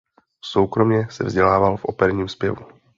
Soukromě 0.43 1.07
se 1.11 1.23
vzdělával 1.23 1.77
v 1.77 1.85
operním 1.85 2.27
zpěvu. 2.29 2.65